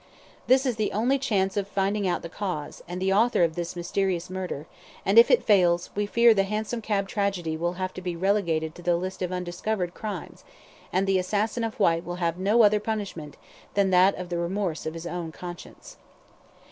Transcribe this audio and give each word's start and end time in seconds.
This 0.47 0.65
is 0.65 0.77
the 0.77 0.91
only 0.93 1.19
chance 1.19 1.55
of 1.55 1.67
finding 1.67 2.07
out 2.07 2.23
the 2.23 2.27
cause, 2.27 2.81
and 2.87 2.99
the 2.99 3.13
author 3.13 3.43
of 3.43 3.53
this 3.53 3.75
mysterious 3.75 4.31
murder; 4.31 4.65
and 5.05 5.19
if 5.19 5.29
it 5.29 5.43
fails, 5.43 5.91
we 5.95 6.07
fear 6.07 6.33
the 6.33 6.41
hansom 6.41 6.81
cab 6.81 7.07
tragedy 7.07 7.55
will 7.55 7.73
have 7.73 7.93
to 7.93 8.01
be 8.01 8.15
relegated 8.15 8.73
to 8.73 8.81
the 8.81 8.95
list 8.95 9.21
of 9.21 9.31
undiscovered 9.31 9.93
crimes, 9.93 10.43
and 10.91 11.05
the 11.05 11.19
assassin 11.19 11.63
of 11.63 11.79
Whyte 11.79 12.03
will 12.03 12.15
have 12.15 12.39
no 12.39 12.63
other 12.63 12.79
punishment 12.79 13.37
than 13.75 13.91
that 13.91 14.15
of 14.17 14.29
the 14.29 14.39
remorse 14.39 14.87
of 14.87 14.95
his 14.95 15.05
own 15.05 15.31
conscience." 15.31 15.97